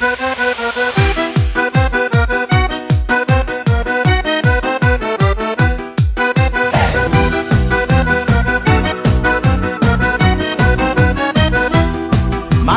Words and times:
Ma 0.00 0.06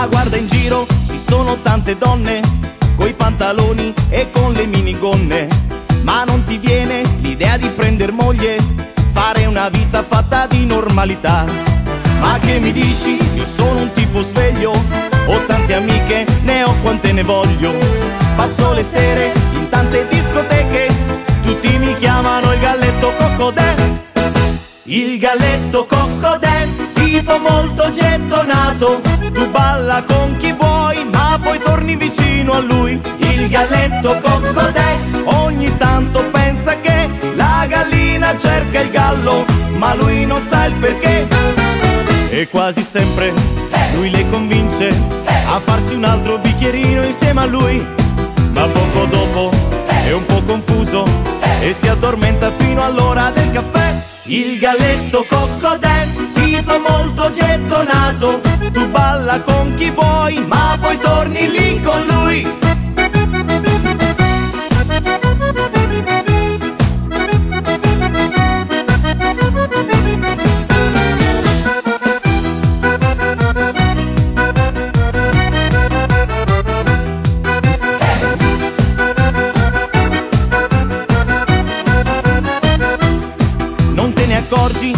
guarda 0.08 0.36
in 0.36 0.48
giro, 0.48 0.86
ci 1.08 1.18
sono 1.18 1.58
tante 1.62 1.98
donne 1.98 2.42
coi 2.98 3.14
pantaloni 3.14 3.94
e 4.10 4.30
con 4.30 4.52
le 4.52 4.66
minigonne. 4.66 5.48
Ma 6.02 6.26
non 6.26 6.44
ti 6.44 6.58
viene 6.58 7.04
l'idea 7.22 7.56
di 7.56 7.70
prender 7.70 8.12
moglie, 8.12 8.58
fare 9.14 9.46
una 9.46 9.70
vita 9.70 10.04
fatta 10.04 10.46
di 10.46 10.66
normalità. 10.66 11.46
Ma 12.20 12.38
che 12.40 12.60
mi 12.60 12.74
dici? 12.74 13.18
Io 13.36 13.46
sono 13.46 13.80
un 13.80 13.94
tipo 13.94 14.22
sveglio, 14.22 14.72
ho 14.72 15.46
tante 15.46 15.74
amiche, 15.74 16.26
ne 17.14 17.24
voglio. 17.24 17.74
Passo 18.36 18.74
le 18.74 18.84
sere 18.84 19.32
in 19.54 19.70
tante 19.70 20.08
discoteche, 20.10 20.88
tutti 21.44 21.78
mi 21.78 21.96
chiamano 21.98 22.52
il 22.54 22.60
galletto 22.60 23.14
coccodè. 23.18 23.76
Il 24.86 25.18
galletto 25.20 25.86
coccodè, 25.86 26.68
tipo 26.94 27.38
molto 27.38 27.92
gettonato, 27.92 29.02
tu 29.32 29.50
balla 29.50 30.04
con 30.04 30.36
chi 30.38 30.54
vuoi, 30.54 31.06
ma 31.06 31.40
poi 31.42 31.60
torni 31.60 31.96
vicino 31.96 32.54
a 32.54 32.60
lui. 32.60 33.00
Il 33.18 33.48
galletto 33.48 34.20
coccodè, 34.20 34.98
ogni 35.26 35.76
tanto 35.78 36.24
pensa 36.32 36.80
che 36.80 37.10
la 37.36 37.66
gallina 37.68 38.36
cerca 38.38 38.82
il 38.82 38.90
gallo, 38.90 39.46
ma 39.76 39.94
lui 39.94 40.13
E 42.44 42.50
quasi 42.50 42.84
sempre 42.84 43.32
lui 43.94 44.10
le 44.10 44.28
convince 44.30 44.90
a 45.26 45.62
farsi 45.62 45.94
un 45.94 46.04
altro 46.04 46.40
bicchierino 46.40 47.02
insieme 47.06 47.40
a 47.40 47.46
lui. 47.46 47.78
Ma 48.52 48.68
poco 48.68 49.06
dopo 49.06 49.50
è 49.86 50.12
un 50.12 50.26
po' 50.26 50.44
confuso 50.44 51.06
e 51.62 51.72
si 51.72 51.88
addormenta 51.88 52.52
fino 52.52 52.84
all'ora 52.84 53.30
del 53.30 53.50
caffè. 53.52 53.94
Il 54.24 54.60
galletto 54.60 55.26
coccodè, 55.26 56.08
tipo 56.34 56.80
molto 56.86 57.32
gettonato, 57.32 58.42
tu 58.74 58.90
balla 58.90 59.40
con 59.40 59.76
chi 59.76 59.90
vuoi, 59.92 60.46
ma 60.46 60.78
poi 60.82 60.98
torni 60.98 61.50
lì 61.50 61.82
con 61.82 62.06
lui. 62.08 62.63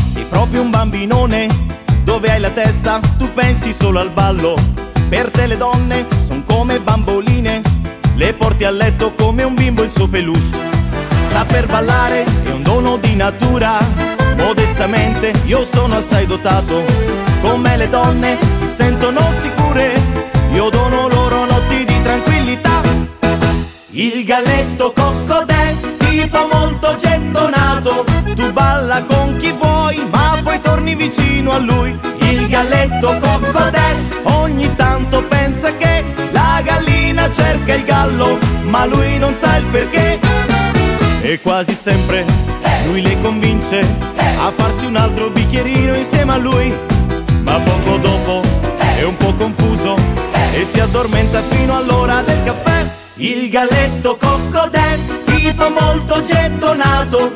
Sei 0.05 0.23
proprio 0.23 0.61
un 0.61 0.69
bambinone. 0.69 1.47
Dove 2.03 2.31
hai 2.31 2.39
la 2.39 2.51
testa, 2.51 2.99
tu 3.17 3.31
pensi 3.33 3.73
solo 3.73 3.99
al 3.99 4.11
ballo. 4.11 4.55
Per 5.09 5.31
te 5.31 5.47
le 5.47 5.57
donne 5.57 6.05
son 6.25 6.43
come 6.45 6.79
bamboline. 6.79 7.61
Le 8.15 8.33
porti 8.33 8.63
a 8.63 8.71
letto 8.71 9.13
come 9.13 9.43
un 9.43 9.55
bimbo 9.55 9.83
il 9.83 9.91
suo 9.91 10.07
peluche. 10.07 10.73
Saper 11.29 11.67
ballare 11.67 12.23
è 12.23 12.51
un 12.51 12.63
dono 12.63 12.97
di 12.97 13.15
natura. 13.15 13.77
Modestamente 14.37 15.33
io 15.45 15.63
sono 15.63 15.97
assai 15.97 16.25
dotato. 16.25 16.83
Come 17.41 17.77
le 17.77 17.89
donne 17.89 18.37
si 18.57 18.67
sentono 18.67 19.21
sicure. 19.41 19.93
Io 20.51 20.69
dono 20.69 21.07
loro 21.07 21.45
notti 21.45 21.83
di 21.83 22.01
tranquillità. 22.01 22.81
Il 23.89 24.23
galletto 24.25 24.93
coccodè, 24.93 25.75
tipo 25.97 26.47
molto 26.51 26.95
tu 26.97 27.24
balla 28.75 29.01
con 29.03 29.37
chi 29.37 29.51
vuoi, 29.51 30.05
ma 30.11 30.37
poi 30.43 30.59
torni 30.59 30.95
vicino 30.95 31.51
a 31.53 31.59
lui. 31.59 31.97
Il 32.19 32.47
galletto 32.47 33.17
coccodè, 33.19 33.95
ogni 34.23 34.75
tanto 34.75 35.23
pensa 35.23 35.73
che 35.77 36.03
la 36.31 36.61
gallina 36.61 37.31
cerca 37.31 37.73
il 37.73 37.85
gallo, 37.85 38.37
ma 38.63 38.85
lui 38.85 39.17
non 39.17 39.33
sa 39.33 39.55
il 39.57 39.65
perché. 39.65 40.19
E 41.21 41.39
quasi 41.39 41.73
sempre 41.73 42.25
lui 42.85 43.01
le 43.01 43.19
convince 43.21 43.79
a 44.17 44.51
farsi 44.53 44.85
un 44.85 44.97
altro 44.97 45.29
bicchierino 45.29 45.95
insieme 45.95 46.33
a 46.33 46.37
lui. 46.37 46.73
Ma 47.43 47.59
poco 47.59 47.97
dopo 47.97 48.41
è 48.77 49.03
un 49.03 49.15
po' 49.15 49.33
confuso 49.35 49.95
e 50.53 50.65
si 50.65 50.81
addormenta 50.81 51.41
fino 51.47 51.77
all'ora 51.77 52.21
del 52.21 52.43
caffè. 52.43 52.85
Il 53.15 53.49
galletto 53.49 54.17
coccodè, 54.17 54.99
tipo 55.25 55.69
molto 55.69 56.21
gettonato, 56.23 57.31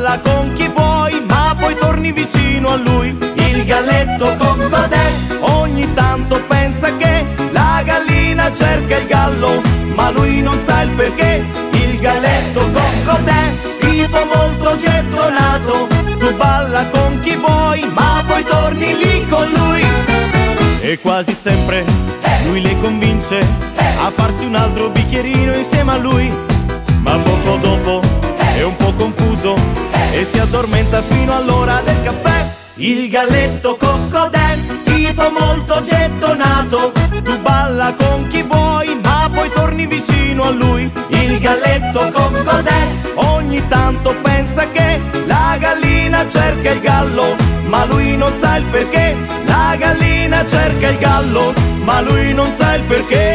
balla 0.00 0.18
con 0.20 0.52
chi 0.54 0.66
vuoi, 0.68 1.22
ma 1.28 1.54
poi 1.58 1.74
torni 1.76 2.10
vicino 2.10 2.70
a 2.70 2.76
lui. 2.76 3.08
Il 3.34 3.64
galletto 3.64 4.34
coccodè, 4.36 5.12
ogni 5.40 5.92
tanto 5.92 6.42
pensa 6.48 6.96
che 6.96 7.26
la 7.52 7.82
gallina 7.84 8.50
cerca 8.54 8.96
il 8.96 9.06
gallo, 9.06 9.60
ma 9.94 10.10
lui 10.10 10.40
non 10.40 10.58
sa 10.64 10.82
il 10.82 10.90
perché. 10.90 11.44
Il 11.72 11.98
galletto 12.00 12.60
coccodè, 12.60 13.52
tipo 13.80 14.18
molto 14.24 14.76
gettonato, 14.76 15.86
tu 16.18 16.34
balla 16.34 16.86
con 16.86 17.20
chi 17.20 17.36
vuoi, 17.36 17.86
ma 17.92 18.24
poi 18.26 18.42
torni 18.44 18.96
lì 18.96 19.26
con 19.28 19.46
lui. 19.50 19.84
E 20.80 20.98
quasi 20.98 21.34
sempre 21.34 21.84
lui 22.44 22.62
le 22.62 22.80
convince 22.80 23.38
a 23.76 24.10
farsi 24.10 24.46
un 24.46 24.54
altro 24.54 24.88
bicchierino 24.88 25.52
insieme 25.54 25.92
a 25.92 25.96
lui. 25.98 26.32
Ma 27.02 27.18
poco 27.18 27.56
dopo 27.56 27.99
addormenta 30.50 31.00
fino 31.02 31.36
all'ora 31.36 31.80
del 31.84 32.02
caffè. 32.02 32.44
Il 32.74 33.08
galletto 33.08 33.76
coccodè, 33.76 34.58
tipo 34.84 35.30
molto 35.30 35.80
gettonato, 35.82 36.92
tu 37.22 37.38
balla 37.38 37.94
con 37.94 38.26
chi 38.26 38.42
vuoi, 38.42 38.98
ma 39.00 39.30
poi 39.32 39.48
torni 39.50 39.86
vicino 39.86 40.44
a 40.44 40.50
lui. 40.50 40.90
Il 41.08 41.38
galletto 41.38 42.10
coccodè, 42.10 42.86
ogni 43.14 43.62
tanto 43.68 44.12
pensa 44.22 44.68
che 44.70 45.00
la 45.26 45.56
gallina 45.58 46.28
cerca 46.28 46.72
il 46.72 46.80
gallo, 46.80 47.36
ma 47.66 47.84
lui 47.84 48.16
non 48.16 48.32
sa 48.34 48.56
il 48.56 48.64
perché. 48.64 49.16
La 49.46 49.76
gallina 49.78 50.44
cerca 50.46 50.88
il 50.88 50.98
gallo, 50.98 51.54
ma 51.84 52.00
lui 52.00 52.34
non 52.34 52.52
sa 52.52 52.74
il 52.74 52.82
perché. 52.82 53.29